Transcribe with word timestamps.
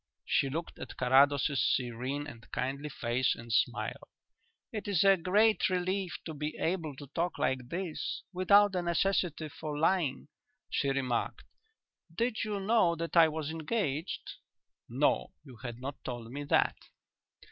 She 0.25 0.49
looked 0.49 0.79
at 0.79 0.97
Carrados's 0.97 1.61
serene 1.61 2.25
and 2.25 2.49
kindly 2.51 2.89
face 2.89 3.35
and 3.35 3.53
smiled. 3.53 4.09
"It 4.71 4.87
is 4.87 5.03
a 5.03 5.15
great 5.15 5.69
relief 5.69 6.17
to 6.25 6.33
be 6.33 6.57
able 6.57 6.95
to 6.95 7.05
talk 7.13 7.37
like 7.37 7.69
this, 7.69 8.23
without 8.33 8.71
the 8.71 8.81
necessity 8.81 9.47
for 9.49 9.77
lying," 9.77 10.27
she 10.71 10.89
remarked. 10.89 11.43
"Did 12.11 12.43
you 12.43 12.59
know 12.59 12.95
that 12.95 13.15
I 13.15 13.27
was 13.29 13.51
engaged?" 13.51 14.37
"No; 14.89 15.33
you 15.43 15.57
had 15.57 15.79
not 15.79 16.03
told 16.03 16.31
me 16.31 16.45
that." 16.45 16.77